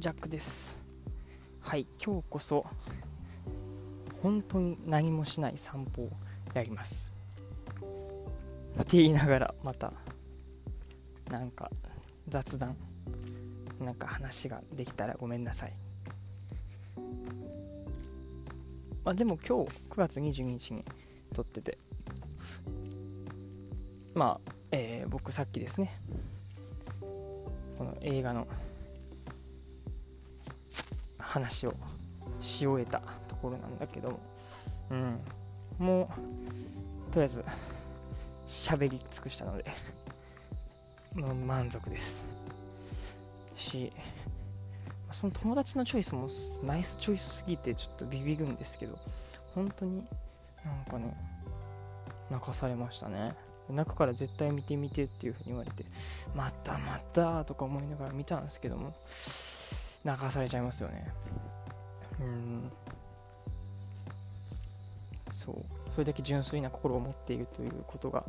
[0.00, 0.80] ジャックです。
[1.60, 2.64] はい今日こそ
[4.22, 6.10] 本当に何もしない散歩を
[6.54, 7.12] やります。
[8.80, 9.92] って言いながらまた
[11.30, 11.68] なんか
[12.28, 12.74] 雑談
[13.78, 15.72] なんか話ができたらごめんなさい。
[19.04, 20.82] まあでも今日9月22日に
[21.34, 21.76] 撮ってて
[24.14, 25.94] まあ、えー、僕さっきですね
[27.76, 28.46] この映画の
[31.30, 31.74] 話を
[32.42, 32.98] し終えた
[33.28, 34.18] ところなんだけど
[34.90, 35.20] うん。
[35.78, 36.06] もう
[37.12, 37.44] とりあえず
[38.48, 39.64] 喋り尽くしたので
[41.14, 42.24] もう満足です。
[43.56, 43.92] し
[45.12, 46.28] その友達のチョイスも
[46.64, 48.98] ナイスチョイスすぎてちょっとビビるんですけど
[49.54, 50.02] 本当に
[50.64, 51.12] なんかね
[52.30, 53.34] 泣かされましたね。
[53.68, 55.84] 泣くから絶対見てみてっていう風に言われて
[56.34, 58.92] またまたとか思いながら見たんですけども
[60.04, 61.06] 泣かされちゃいますよね。
[62.20, 62.72] うん。
[65.32, 65.56] そう。
[65.90, 68.24] それだけ純粋な心を持っているということが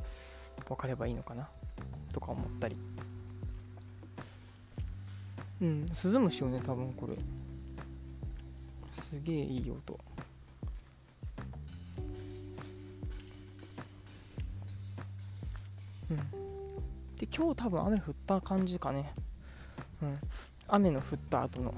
[0.67, 1.47] 分かればいいのかな。
[2.13, 2.75] とか思ったり。
[5.61, 5.89] うん。
[5.93, 7.15] スズムシよね多分これ。
[8.93, 9.99] すげえいい音。
[16.09, 16.17] うん。
[17.17, 19.11] で今日多分雨降った感じかね。
[20.01, 20.17] うん。
[20.73, 21.73] 雨の降った後の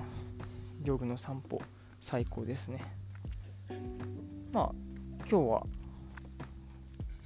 [0.85, 1.59] 夜の散歩
[1.99, 2.79] 最高ですね。
[4.53, 4.71] まあ
[5.29, 5.63] 今日は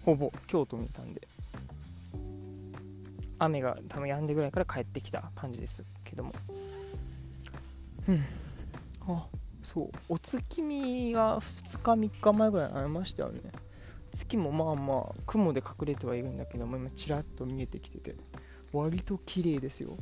[0.05, 1.27] ほぼ京都にいたんで
[3.37, 6.31] 雨が多分止んでぐらいから帰ってきた感じですけども。
[8.08, 8.23] うん。
[9.13, 9.25] あ
[9.61, 9.89] そう。
[10.08, 13.42] お月見が2日3日前ぐらいありましたよね。
[14.13, 18.15] 月もまあまあ雲で隠れてはいるんだけども今ちらっと見えてきてて
[18.71, 19.97] 割と綺麗ですよ。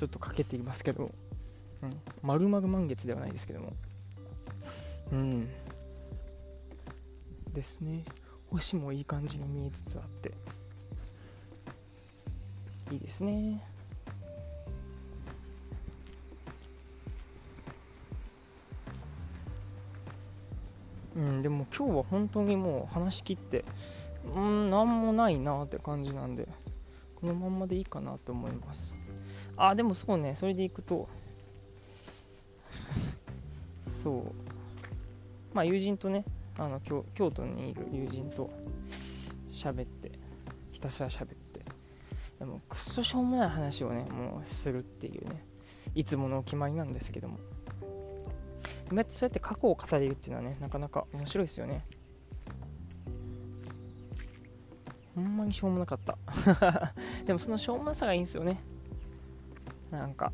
[0.00, 1.10] ちょっとかけていますけど、
[1.82, 3.70] うん、丸々満月ではないですけども。
[5.12, 5.46] うん。
[7.52, 8.02] ですね。
[8.50, 10.32] 星もいい感じに見えつつあって。
[12.94, 13.62] いいですね。
[21.14, 23.66] うんでも今日は本当にもう話し切って
[24.34, 26.48] うん何もないなって感じなんで
[27.20, 28.99] このまんまでいいかなと思います
[29.68, 30.34] あでもそうね。
[30.34, 31.08] それでいくと。
[34.02, 34.24] そう。
[35.54, 36.24] まあ友人とね
[36.56, 38.50] あの京京都にいる友人と
[39.52, 40.12] 喋って
[40.72, 41.60] ひたすら喋って。
[42.38, 45.44] でもくっそしょうもない話をねもうするっていうね。
[45.94, 47.38] いつものお決まりなんですけども。
[48.84, 51.84] でもやってそうやって過去を語れるっていうのはねなかなか面白いですよね。
[55.14, 56.16] ほんまにしょうもなかった。
[57.26, 58.58] でもそのしょうもなさがいいんですよね。
[59.90, 60.32] なんか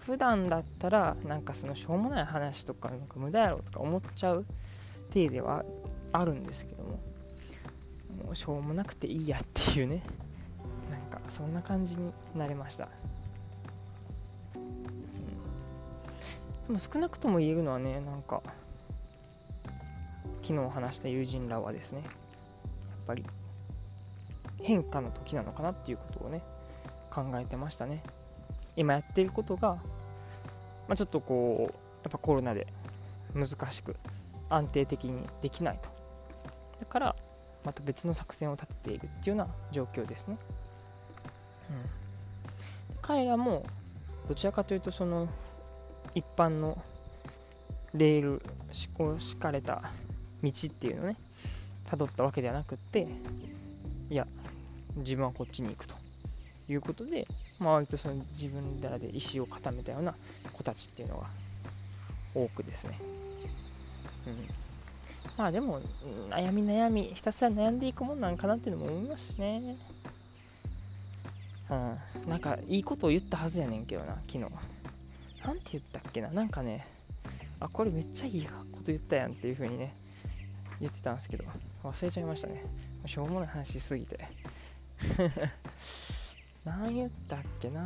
[0.00, 4.46] 普段だったらなんかそのしょうもない話とかなんか無駄やろとか思っちゃう
[5.12, 5.64] 体では
[6.12, 6.90] あるんですけども
[8.24, 10.02] もうしょうもなくていいやっていうね
[10.90, 12.88] なんかそんな感じになりました、
[14.54, 14.62] うん、
[16.68, 18.42] でも少なくとも言えるのはねなんか
[20.42, 22.10] 昨日話した友人らはですねやっ
[23.06, 23.24] ぱり
[24.62, 26.42] 変化の時なのかなっていうことをね
[27.10, 28.02] 考えてましたね。
[28.78, 29.74] 今やってることが、
[30.86, 31.72] まあ、ちょっとこう
[32.04, 32.66] やっぱコロナで
[33.34, 33.96] 難しく
[34.48, 35.90] 安定的にできないと。
[36.80, 37.16] だから
[37.64, 40.38] また別の作戦を立てているっていうような状況ですね、
[41.70, 41.76] うん、
[43.02, 43.66] 彼らも
[44.28, 45.28] どちらかというとその
[46.14, 46.80] 一般の
[47.94, 48.42] レール
[49.04, 49.82] を敷かれた
[50.42, 51.16] 道っていうのをね
[51.90, 53.08] 辿ったわけではなくって
[54.08, 54.26] いや
[54.96, 55.96] 自分はこっちに行くと
[56.68, 57.26] いうことで、
[57.58, 60.14] まあ、割とその自分らで意思を固めたような
[60.52, 61.26] 子たちっていうのが
[62.34, 62.98] 多くですね。
[64.26, 64.48] うん、
[65.36, 65.80] まあでも
[66.30, 69.76] 悩み悩みひたすら悩んでいくもんなんかなっていうのも思いますしね。
[71.70, 71.98] うん。
[72.28, 74.38] なんかいいことを言ったはずやねんけどな昨日。
[75.44, 76.86] なんて言ったっけななんかね
[77.60, 79.94] あこれめっちゃいいこと言ったやんっていう風にね
[80.80, 81.44] 言ってたんですけど
[81.82, 82.64] 忘れちゃいましたね。
[83.06, 84.28] しょうもない話しすぎて。
[86.68, 87.80] 何言ったっけな。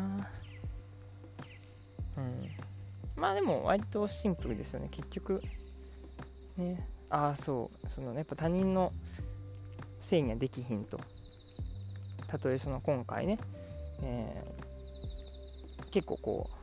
[2.17, 2.49] うん。
[3.17, 4.89] まあでも割とシンプルですよね。
[4.91, 5.41] 結局
[6.57, 6.89] ね。
[7.09, 7.91] ああそう。
[7.91, 8.93] その、やっぱ他人の
[10.01, 10.99] せいにはできひんと。
[12.27, 13.39] たとえその今回ね、
[14.03, 16.63] えー、結構こう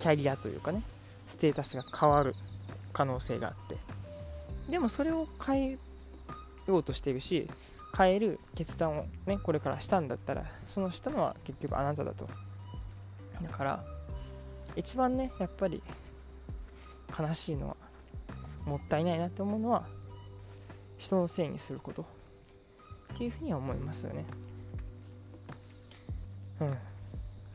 [0.00, 0.82] キャリアというかね。
[1.26, 2.34] ステータスが変わる
[2.92, 3.78] 可能性があって。
[4.68, 5.78] でもそれを変え
[6.66, 7.48] ようとしてるし
[7.96, 12.28] 変える決断をねこれからしたんだったらそのしたのは結局あなただと。
[13.42, 13.84] だから
[14.76, 15.82] 一番ねやっぱり
[17.18, 17.76] 悲しいのは
[18.64, 19.84] もったいないなって思うのは
[20.96, 22.02] 人のせいにすること。
[23.12, 24.24] っていうふうには思いますよね。
[26.60, 26.78] うん。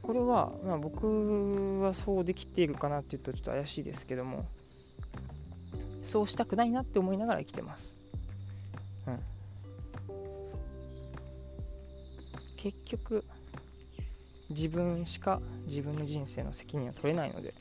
[0.03, 4.45] これは、まあ、僕はそうできているかなっていうとちょっと怪しいですけども
[6.01, 7.96] そうしたくないなって思いながら生きてます。
[12.57, 13.23] 結局
[14.49, 17.53] 自分しか自分の人生の責任は取れないので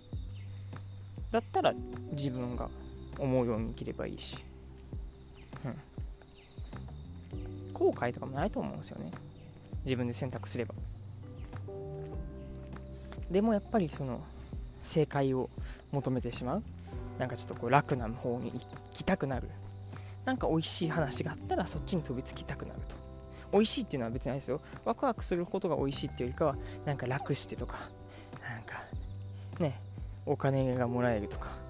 [1.30, 1.74] だったら
[2.12, 2.68] 自分が
[3.18, 4.38] 思うように生きればいいし、
[5.64, 5.74] うん、
[7.72, 9.10] 後悔とかもないと思うんですよね。
[9.84, 10.74] 自分で選択すれば。
[13.30, 14.22] でもやっぱりその
[14.82, 15.50] 正解を
[15.92, 16.62] 求めてしまう。
[17.18, 18.60] なんかちょっとこう楽な方に行
[18.92, 19.48] きたくなる。
[20.24, 23.05] なんか美味しい話があったらそっちに飛びつきたくなると。
[23.56, 24.60] 美味しいっていうのは別にないですよ。
[24.84, 27.76] ワクワクすることが美味しいっていうよりかはなんか楽してとか
[28.42, 28.74] なんか
[29.58, 29.80] ね
[30.26, 31.66] お金がもらえるとか。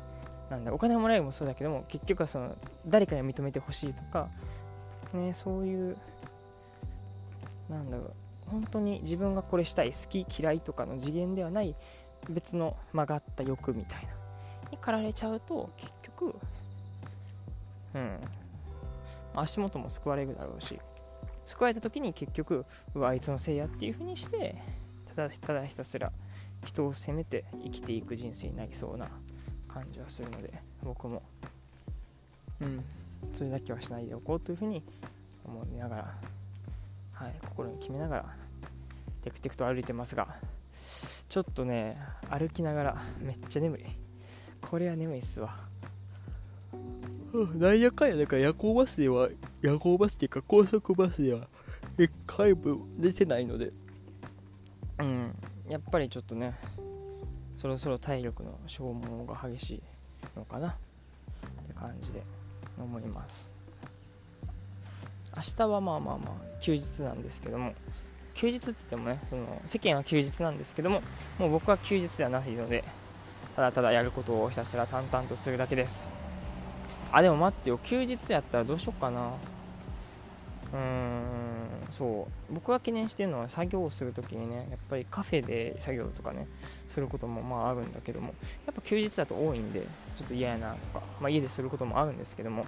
[0.51, 2.57] なんだお金がもらえるもそうだけども結局はその
[2.87, 4.29] 誰かに認めてほしいとか
[5.13, 5.97] ねそういう
[7.69, 8.13] なんだろう
[8.53, 11.75] 本当に自分がこれしたい好き嫌いとかの次元ではない
[12.31, 14.09] 別の曲がった欲みたいな。
[14.71, 16.37] に駆られちゃうと結局
[17.95, 18.19] うん
[19.35, 20.79] 足元も救われるだろうし。
[21.47, 24.57] 救われた時に結局うわあいつのせいやっていう風にして
[25.15, 26.13] ただただひたすら
[26.65, 29.09] 人を責めて生きていく人生になりそうな
[29.69, 30.53] 感じはするので
[30.83, 31.23] 僕も
[32.61, 32.85] うん
[33.33, 34.83] それだけはしないでおこうというふうに
[35.45, 36.15] 思いながら
[37.13, 38.25] はい心に決めながら
[39.23, 40.37] テクテクと歩いてますが
[41.29, 41.99] ちょっとね
[42.31, 43.83] 歩きながらめっちゃ眠い。
[44.61, 45.57] これは眠いっすわ。
[47.55, 49.29] なんやかんやだから夜行バスでは
[49.63, 51.49] 夜行バスっていうか高速バスでは
[51.99, 53.73] 1回も出てないので。
[54.99, 55.35] うん。
[55.69, 56.55] やっぱりちょっとね
[57.57, 59.83] そろそろ体力の消耗が激しい
[60.37, 60.69] のかな。
[60.69, 60.73] っ
[61.67, 62.23] て感じで
[62.79, 63.53] 思います。
[65.35, 67.75] 明日はまあまあまあ休日なんですけども。
[68.37, 71.03] 休日って言ってもねその世間は休日なんですけども
[71.39, 72.85] もう僕は休日ではないので
[73.57, 76.26] ただただやることをひたすら淡々とするだけです。
[77.13, 77.79] あでも待ってよ。
[77.83, 79.31] 休日やったらどうしよっかな。
[80.73, 82.55] うーんそう。
[82.55, 86.47] 僕が懸念してるのは作業をするときにねやっぱりカフェで作業とかね
[86.89, 88.35] することもまああるんだけども
[88.67, 89.81] やっぱ休日だと多いんで
[90.17, 92.67] ちょっと嫌やなとか、まあ、家ですることもあるんですけども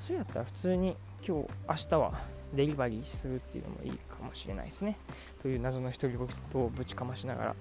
[0.00, 0.96] それやったら普通に
[1.26, 2.12] 今日明日は
[2.54, 4.98] デリバリーするっていうのもいいかもしれないですね。
[5.40, 7.56] という謎の独り言をぶちかましながら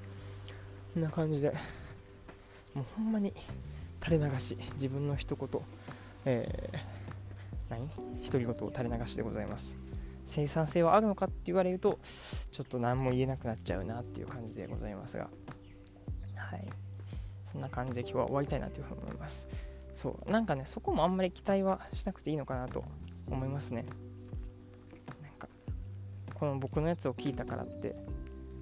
[0.94, 1.54] こんな感じで
[2.74, 3.34] もうほんまに
[4.04, 5.50] 垂れ流し自分の一言
[6.26, 6.78] えー、
[7.70, 7.90] 何？
[8.24, 9.78] 独り言を垂れ流しでございます。
[10.26, 12.00] 生産性はあるのかって言われると
[12.52, 15.28] ちょっと何も言えなくなっちゃうなっていう感じでございますが。
[16.36, 16.68] はい。
[17.44, 19.48] そんな感じで今日は終わりたいなというふうに思います。
[19.94, 20.32] そう。
[20.32, 22.84] なんかねそこもあんまり期待はしなくていいのかなと
[23.28, 23.86] 思いますね。
[25.22, 25.50] なんか
[26.34, 27.96] この僕のやつを聞いたからって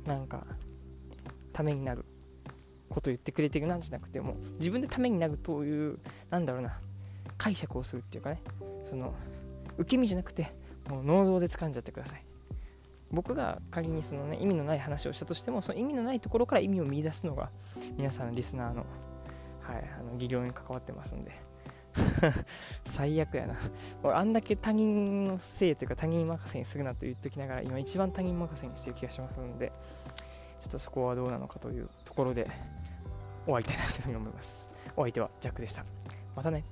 [0.06, 0.44] なんか
[1.54, 2.04] ためになる。
[3.00, 5.98] こと言ってくれてるなんじゃなくても自分でためになるという
[6.30, 6.78] なんだろうな
[7.38, 8.42] 解釈をするっていうかね
[8.90, 9.14] その
[9.78, 10.52] 受け身じゃなくて
[10.90, 12.24] もう能動で掴んじゃってください。
[13.12, 17.50] 僕が仮にその、ね、意味のない話をしたとしてもその意味のないところから意味を見出すのが
[17.98, 18.86] 皆さんリスナーの,、
[19.62, 21.32] はい、あの技量に関わってますんで。
[22.86, 23.56] 最悪やな。
[24.04, 29.72] 俺あんだけ他人のせいというか他人任せにするなと言っときながら今一番他人任せにしてる気がしますので
[30.60, 32.50] ちょっとそこはどうなのかというところで
[33.46, 34.70] 終わりたいなというふうに思います。
[34.96, 35.86] お相手はジャックでした。
[36.36, 36.64] またね。